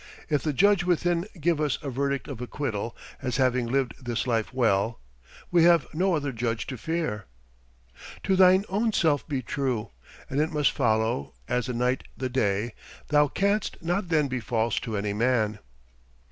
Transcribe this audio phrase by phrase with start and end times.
[0.29, 4.51] If the Judge within give us a verdict of acquittal as having lived this life
[4.51, 4.99] well,
[5.51, 7.25] we have no other Judge to fear.
[8.23, 9.91] "To thine own self be true,
[10.27, 12.73] And it must follow, as the night the day,
[13.09, 15.59] Thou canst not then be false to any man."